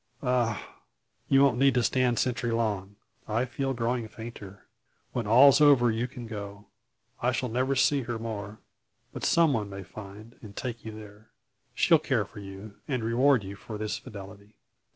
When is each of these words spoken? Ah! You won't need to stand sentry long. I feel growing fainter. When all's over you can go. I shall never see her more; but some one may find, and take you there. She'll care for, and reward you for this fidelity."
Ah! 0.23 0.77
You 1.29 1.43
won't 1.43 1.59
need 1.59 1.75
to 1.75 1.83
stand 1.83 2.17
sentry 2.17 2.49
long. 2.49 2.95
I 3.27 3.45
feel 3.45 3.75
growing 3.75 4.07
fainter. 4.07 4.65
When 5.13 5.27
all's 5.27 5.61
over 5.61 5.91
you 5.91 6.07
can 6.07 6.25
go. 6.25 6.69
I 7.21 7.31
shall 7.31 7.49
never 7.49 7.75
see 7.75 8.01
her 8.01 8.17
more; 8.17 8.61
but 9.13 9.23
some 9.23 9.53
one 9.53 9.69
may 9.69 9.83
find, 9.83 10.39
and 10.41 10.55
take 10.57 10.83
you 10.83 10.91
there. 10.91 11.29
She'll 11.75 11.99
care 11.99 12.25
for, 12.25 12.39
and 12.39 13.03
reward 13.03 13.43
you 13.43 13.55
for 13.55 13.77
this 13.77 13.99
fidelity." 13.99 14.55